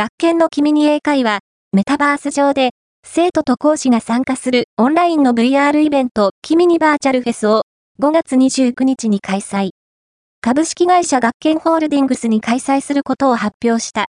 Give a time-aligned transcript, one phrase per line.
[0.00, 1.40] 学研の君に英会話、
[1.74, 2.70] メタバース上で、
[3.06, 7.64] 生徒と講師が参加するオンラインの VR イベント、君にバーチャルフェスを
[8.00, 9.72] 5月29日に開催。
[10.40, 13.98] 株式会社学研ホールディングスに開催することを発表した